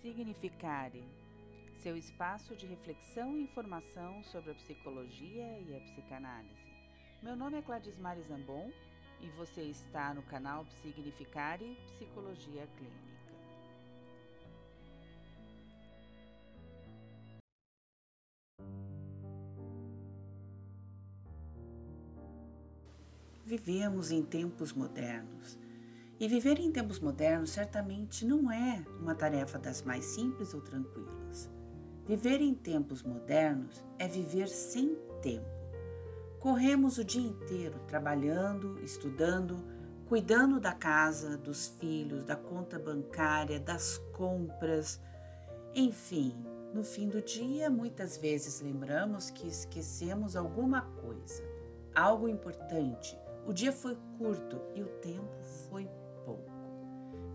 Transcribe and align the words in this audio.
Psignificare, 0.00 1.04
seu 1.82 1.94
espaço 1.94 2.56
de 2.56 2.64
reflexão 2.64 3.36
e 3.36 3.42
informação 3.42 4.22
sobre 4.24 4.52
a 4.52 4.54
psicologia 4.54 5.60
e 5.60 5.76
a 5.76 5.80
psicanálise. 5.80 6.72
Meu 7.22 7.36
nome 7.36 7.58
é 7.58 7.62
Cladismar 7.62 8.18
Zambon 8.22 8.72
e 9.20 9.28
você 9.36 9.60
está 9.60 10.14
no 10.14 10.22
canal 10.22 10.64
Psignificare 10.64 11.76
Psicologia 11.86 12.66
Clínica. 12.78 13.10
Vivemos 23.44 24.10
em 24.10 24.24
tempos 24.24 24.72
modernos 24.72 25.58
e 26.20 26.28
viver 26.28 26.60
em 26.60 26.70
tempos 26.70 27.00
modernos 27.00 27.50
certamente 27.50 28.26
não 28.26 28.52
é 28.52 28.84
uma 29.00 29.14
tarefa 29.14 29.58
das 29.58 29.80
mais 29.80 30.04
simples 30.04 30.52
ou 30.52 30.60
tranquilas. 30.60 31.48
Viver 32.06 32.42
em 32.42 32.54
tempos 32.54 33.02
modernos 33.02 33.82
é 33.98 34.06
viver 34.06 34.48
sem 34.48 34.94
tempo. 35.22 35.48
Corremos 36.38 36.98
o 36.98 37.04
dia 37.04 37.26
inteiro 37.26 37.78
trabalhando, 37.86 38.78
estudando, 38.84 39.64
cuidando 40.06 40.60
da 40.60 40.72
casa, 40.72 41.38
dos 41.38 41.68
filhos, 41.80 42.22
da 42.22 42.36
conta 42.36 42.78
bancária, 42.78 43.58
das 43.58 43.96
compras. 44.12 45.00
Enfim, 45.74 46.34
no 46.74 46.84
fim 46.84 47.08
do 47.08 47.22
dia, 47.22 47.70
muitas 47.70 48.18
vezes 48.18 48.60
lembramos 48.60 49.30
que 49.30 49.48
esquecemos 49.48 50.36
alguma 50.36 50.82
coisa, 50.82 51.42
algo 51.94 52.28
importante. 52.28 53.18
O 53.46 53.54
dia 53.54 53.72
foi 53.72 53.96
curto 54.18 54.60
e 54.74 54.82
o 54.82 54.88
tempo. 55.00 55.30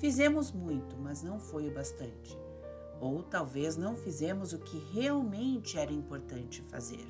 Fizemos 0.00 0.50
muito, 0.50 0.96
mas 0.96 1.22
não 1.22 1.38
foi 1.38 1.68
o 1.68 1.74
bastante. 1.74 2.34
Ou 2.98 3.22
talvez 3.22 3.76
não 3.76 3.94
fizemos 3.94 4.54
o 4.54 4.58
que 4.58 4.78
realmente 4.94 5.78
era 5.78 5.92
importante 5.92 6.62
fazer. 6.62 7.06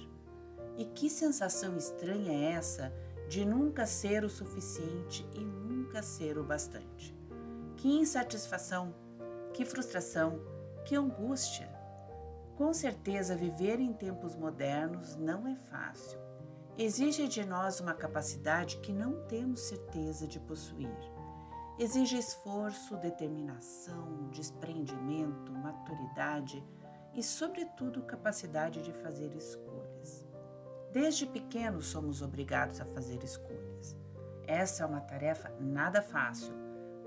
E 0.77 0.85
que 0.87 1.09
sensação 1.09 1.77
estranha 1.77 2.33
é 2.33 2.51
essa 2.51 2.93
de 3.29 3.45
nunca 3.45 3.87
ser 3.87 4.25
o 4.25 4.29
suficiente 4.29 5.25
e 5.33 5.39
nunca 5.39 6.03
ser 6.03 6.37
o 6.37 6.43
bastante? 6.43 7.17
Que 7.77 7.97
insatisfação, 7.97 8.93
que 9.55 9.65
frustração, 9.65 10.41
que 10.85 10.97
angústia! 10.97 11.71
Com 12.57 12.75
certeza, 12.75 13.37
viver 13.37 13.79
em 13.79 13.93
tempos 13.93 14.35
modernos 14.35 15.15
não 15.15 15.47
é 15.47 15.55
fácil. 15.55 16.19
Exige 16.77 17.29
de 17.29 17.45
nós 17.45 17.79
uma 17.79 17.95
capacidade 17.95 18.79
que 18.79 18.93
não 18.93 19.29
temos 19.29 19.61
certeza 19.61 20.27
de 20.27 20.41
possuir 20.41 21.20
exige 21.81 22.19
esforço, 22.19 22.95
determinação, 22.99 24.29
desprendimento, 24.31 25.51
maturidade 25.51 26.63
e, 27.15 27.23
sobretudo, 27.23 28.03
capacidade 28.03 28.83
de 28.83 28.93
fazer 28.93 29.35
escolhas. 29.35 30.29
Desde 30.93 31.27
pequenos 31.27 31.87
somos 31.87 32.21
obrigados 32.21 32.83
a 32.83 32.85
fazer 32.85 33.25
escolhas. 33.25 33.97
Essa 34.47 34.83
é 34.83 34.87
uma 34.87 35.01
tarefa 35.01 35.49
nada 35.59 36.03
fácil, 36.03 36.53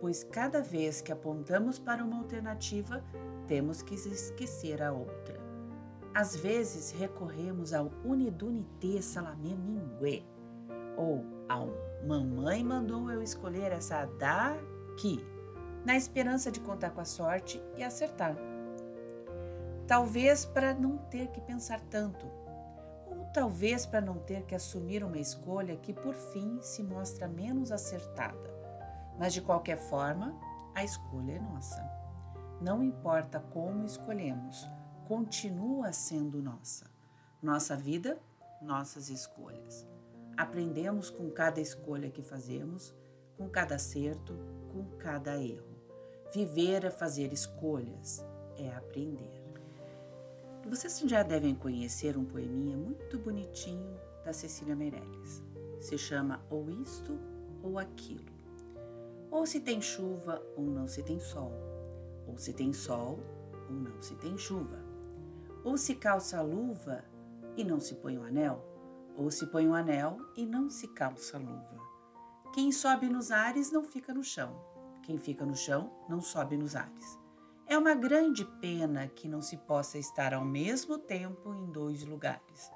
pois 0.01 0.23
cada 0.23 0.59
vez 0.59 1.01
que 1.01 1.11
apontamos 1.11 1.77
para 1.77 2.03
uma 2.03 2.17
alternativa, 2.17 3.03
temos 3.47 3.83
que 3.83 3.93
esquecer 3.93 4.81
a 4.81 4.91
outra. 4.91 5.39
Às 6.15 6.35
vezes 6.35 6.89
recorremos 6.91 7.73
ao 7.73 7.91
unidunité 8.03 9.03
salamé 9.03 9.53
mingué, 9.53 10.23
ou 10.97 11.23
ao 11.47 11.69
mamãe 12.05 12.63
mandou 12.63 13.09
eu 13.09 13.21
escolher 13.21 13.71
essa 13.71 14.05
daqui, 14.05 15.25
na 15.85 15.95
esperança 15.95 16.51
de 16.51 16.59
contar 16.59 16.91
com 16.91 17.01
a 17.01 17.05
sorte 17.05 17.61
e 17.77 17.83
acertar. 17.83 18.35
Talvez 19.87 20.45
para 20.45 20.73
não 20.73 20.97
ter 20.97 21.27
que 21.29 21.41
pensar 21.41 21.81
tanto, 21.89 22.25
ou 23.07 23.25
talvez 23.33 23.85
para 23.85 24.01
não 24.01 24.17
ter 24.17 24.43
que 24.43 24.55
assumir 24.55 25.03
uma 25.03 25.17
escolha 25.17 25.77
que 25.77 25.93
por 25.93 26.13
fim 26.13 26.59
se 26.61 26.83
mostra 26.83 27.27
menos 27.27 27.71
acertada. 27.71 28.53
Mas 29.17 29.33
de 29.33 29.41
qualquer 29.41 29.77
forma, 29.77 30.33
a 30.73 30.83
escolha 30.83 31.33
é 31.33 31.39
nossa. 31.39 31.83
Não 32.61 32.81
importa 32.81 33.39
como 33.51 33.85
escolhemos, 33.85 34.69
continua 35.07 35.91
sendo 35.91 36.41
nossa. 36.41 36.85
Nossa 37.41 37.75
vida, 37.75 38.17
nossas 38.61 39.09
escolhas. 39.09 39.85
Aprendemos 40.35 41.11
com 41.11 41.29
cada 41.29 41.61
escolha 41.61 42.09
que 42.09 42.23
fazemos, 42.23 42.93
com 43.37 43.47
cada 43.47 43.75
acerto, 43.75 44.33
com 44.71 44.83
cada 44.97 45.37
erro. 45.37 45.77
Viver 46.33 46.85
é 46.85 46.89
fazer 46.89 47.31
escolhas, 47.31 48.25
é 48.57 48.73
aprender. 48.73 49.43
Vocês 50.67 50.99
já 51.05 51.21
devem 51.21 51.53
conhecer 51.53 52.17
um 52.17 52.25
poeminha 52.25 52.75
muito 52.75 53.19
bonitinho 53.19 53.95
da 54.25 54.33
Cecília 54.33 54.75
Meirelles. 54.75 55.43
Se 55.79 55.99
chama 55.99 56.43
Ou 56.49 56.67
Isto 56.67 57.19
ou 57.61 57.77
Aquilo. 57.77 58.33
Ou 59.29 59.45
se 59.45 59.59
tem 59.59 59.81
chuva 59.81 60.41
ou 60.57 60.63
não 60.63 60.87
se 60.87 61.03
tem 61.03 61.19
sol. 61.19 61.51
Ou 62.25 62.37
se 62.39 62.53
tem 62.53 62.73
sol 62.73 63.19
ou 63.69 63.75
não 63.75 64.01
se 64.01 64.15
tem 64.15 64.35
chuva. 64.35 64.79
Ou 65.63 65.77
se 65.77 65.93
calça 65.93 66.39
a 66.39 66.41
luva 66.41 67.03
e 67.55 67.63
não 67.63 67.79
se 67.79 67.93
põe 67.95 68.17
o 68.17 68.23
anel 68.23 68.72
ou 69.15 69.29
se 69.29 69.47
põe 69.47 69.67
um 69.67 69.75
anel 69.75 70.17
e 70.35 70.45
não 70.45 70.69
se 70.69 70.87
calça 70.87 71.37
luva. 71.37 71.81
Quem 72.53 72.71
sobe 72.71 73.07
nos 73.09 73.31
ares 73.31 73.71
não 73.71 73.83
fica 73.83 74.13
no 74.13 74.23
chão. 74.23 74.55
Quem 75.01 75.17
fica 75.17 75.45
no 75.45 75.55
chão 75.55 75.91
não 76.07 76.21
sobe 76.21 76.55
nos 76.57 76.75
ares. 76.75 77.19
É 77.65 77.77
uma 77.77 77.95
grande 77.95 78.45
pena 78.59 79.07
que 79.07 79.27
não 79.27 79.41
se 79.41 79.57
possa 79.57 79.97
estar 79.97 80.33
ao 80.33 80.45
mesmo 80.45 80.97
tempo 80.97 81.53
em 81.53 81.71
dois 81.71 82.03
lugares. 82.03 82.71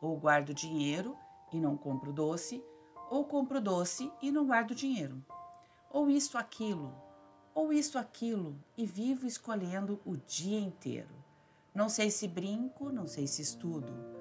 Ou 0.00 0.18
guardo 0.18 0.54
dinheiro 0.54 1.16
e 1.52 1.60
não 1.60 1.76
compro 1.76 2.12
doce, 2.12 2.64
ou 3.10 3.24
compro 3.24 3.60
doce 3.60 4.10
e 4.22 4.30
não 4.30 4.46
guardo 4.46 4.74
dinheiro. 4.74 5.24
Ou 5.90 6.08
isto 6.08 6.38
aquilo, 6.38 6.94
ou 7.54 7.72
isto 7.72 7.98
aquilo, 7.98 8.56
e 8.76 8.86
vivo 8.86 9.26
escolhendo 9.26 10.00
o 10.04 10.16
dia 10.16 10.58
inteiro. 10.58 11.14
Não 11.74 11.88
sei 11.88 12.10
se 12.10 12.26
brinco, 12.26 12.90
não 12.90 13.06
sei 13.06 13.26
se 13.26 13.42
estudo 13.42 14.19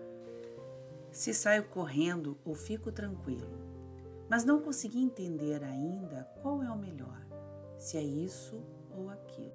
se 1.19 1.33
saio 1.33 1.65
correndo 1.65 2.37
ou 2.45 2.55
fico 2.55 2.93
tranquilo, 2.93 3.59
mas 4.29 4.45
não 4.45 4.61
consegui 4.61 5.03
entender 5.03 5.61
ainda 5.65 6.23
qual 6.41 6.63
é 6.63 6.71
o 6.71 6.77
melhor, 6.77 7.27
se 7.77 7.97
é 7.97 8.01
isso 8.01 8.63
ou 8.89 9.09
aquilo. 9.09 9.51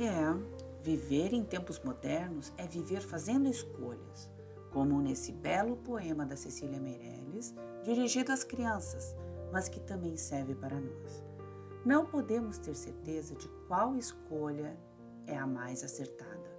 É, 0.00 0.82
viver 0.82 1.34
em 1.34 1.44
tempos 1.44 1.78
modernos 1.78 2.54
é 2.56 2.66
viver 2.66 3.02
fazendo 3.02 3.50
escolhas, 3.50 4.30
como 4.70 4.98
nesse 5.02 5.30
belo 5.30 5.76
poema 5.76 6.24
da 6.24 6.38
Cecília 6.38 6.80
Meirelles, 6.80 7.54
dirigido 7.84 8.32
às 8.32 8.42
crianças, 8.42 9.14
mas 9.52 9.68
que 9.68 9.78
também 9.78 10.16
serve 10.16 10.54
para 10.54 10.80
nós. 10.80 11.22
Não 11.84 12.06
podemos 12.06 12.56
ter 12.56 12.74
certeza 12.74 13.34
de 13.34 13.46
qual 13.68 13.94
escolha 13.98 14.74
é 15.26 15.36
a 15.36 15.46
mais 15.46 15.84
acertada 15.84 16.51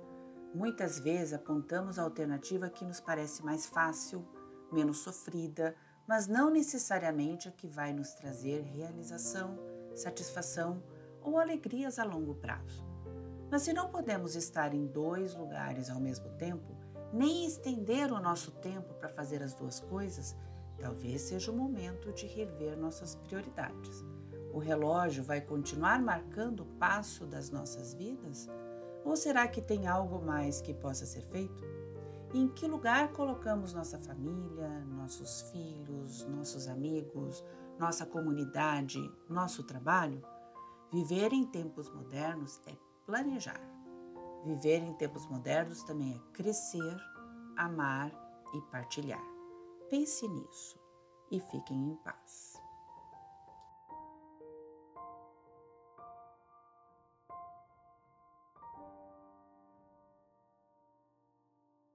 Muitas 0.54 1.00
vezes 1.00 1.34
apontamos 1.34 1.98
a 1.98 2.04
alternativa 2.04 2.70
que 2.70 2.86
nos 2.86 3.00
parece 3.00 3.44
mais 3.44 3.66
fácil, 3.66 4.24
menos 4.72 5.00
sofrida, 5.00 5.76
mas 6.08 6.28
não 6.28 6.52
necessariamente 6.52 7.48
a 7.48 7.52
que 7.52 7.68
vai 7.68 7.92
nos 7.92 8.14
trazer 8.14 8.62
realização, 8.62 9.58
satisfação 9.96 10.84
ou 11.22 11.40
alegrias 11.40 11.98
a 11.98 12.04
longo 12.04 12.36
prazo. 12.36 12.86
Mas 13.50 13.64
se 13.64 13.74
não 13.74 13.90
podemos 13.90 14.36
estar 14.36 14.74
em 14.74 14.86
dois 14.86 15.34
lugares 15.34 15.90
ao 15.90 16.00
mesmo 16.00 16.30
tempo, 16.38 16.78
nem 17.12 17.46
estender 17.46 18.12
o 18.12 18.20
nosso 18.20 18.52
tempo 18.52 18.94
para 18.96 19.10
fazer 19.10 19.42
as 19.42 19.54
duas 19.56 19.80
coisas, 19.80 20.36
talvez 20.80 21.22
seja 21.22 21.52
o 21.52 21.56
momento 21.56 22.12
de 22.14 22.28
rever 22.28 22.78
nossas 22.78 23.16
prioridades. 23.16 24.04
O 24.52 24.60
relógio 24.60 25.24
vai 25.24 25.42
continuar 25.42 26.00
marcando 26.00 26.62
o 26.62 26.78
passo 26.78 27.26
das 27.26 27.50
nossas 27.50 27.94
vidas? 27.94 28.48
Ou 29.06 29.16
será 29.16 29.48
que 29.48 29.62
tem 29.62 29.88
algo 29.88 30.24
mais 30.24 30.62
que 30.62 30.74
possa 30.74 31.06
ser 31.06 31.22
feito? 31.28 31.64
Em 32.34 32.48
que 32.48 32.68
lugar 32.68 33.12
colocamos 33.12 33.74
nossa 33.74 34.00
família, 34.00 34.84
nossos 34.86 35.42
filhos, 35.52 36.26
nossos 36.26 36.68
amigos, 36.68 37.44
nossa 37.78 38.06
comunidade, 38.06 39.00
nosso 39.30 39.64
trabalho? 39.64 40.22
Viver 40.92 41.34
em 41.34 41.46
tempos 41.46 41.90
modernos 41.90 42.62
é 42.68 42.76
planejar. 43.06 43.62
Viver 44.46 44.82
em 44.82 44.94
tempos 44.94 45.26
modernos 45.28 45.84
também 45.84 46.16
é 46.16 46.32
crescer, 46.34 46.98
amar 47.56 48.12
e 48.54 48.62
partilhar. 48.72 49.24
Pense 49.90 50.28
nisso 50.28 50.80
e 51.32 51.40
fiquem 51.40 51.92
em 51.92 51.96
paz. 51.98 52.53